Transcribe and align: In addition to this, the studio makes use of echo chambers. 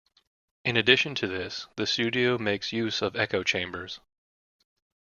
In 0.65 0.77
addition 0.77 1.13
to 1.13 1.27
this, 1.27 1.67
the 1.75 1.85
studio 1.85 2.39
makes 2.39 2.73
use 2.73 3.03
of 3.03 3.15
echo 3.15 3.43
chambers. 3.43 3.99